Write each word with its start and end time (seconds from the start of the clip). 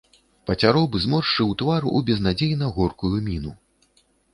Пацяроб 0.49 0.97
зморшчыў 1.03 1.53
твар 1.65 1.87
у 1.95 2.03
безнадзейна 2.11 2.75
горкую 2.79 3.17
міну. 3.31 3.51